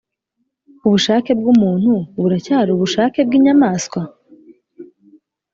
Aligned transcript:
ubushake 0.85 1.31
bw'umuntu 1.39 1.91
buracyari 2.21 2.69
ubushake 2.73 3.19
bw'inyamaswa? 3.27 4.01